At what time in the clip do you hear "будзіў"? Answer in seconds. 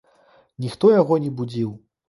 1.43-1.71